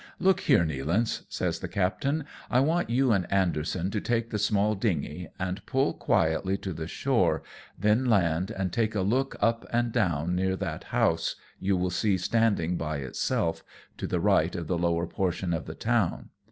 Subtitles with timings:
[0.27, 4.73] "Look here, Nealance/' says the captain," I want you and Anderson to take the small
[4.73, 7.43] dingey and pull quietly to the shore,
[7.77, 12.17] then land and take a look up and down, near that house you will see
[12.17, 13.63] standing by itself,
[13.99, 16.31] to the right of the lower portion of the town.